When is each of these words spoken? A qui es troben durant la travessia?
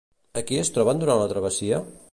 A 0.41 0.43
qui 0.51 0.57
es 0.61 0.71
troben 0.77 1.03
durant 1.03 1.23
la 1.23 1.29
travessia? 1.35 1.83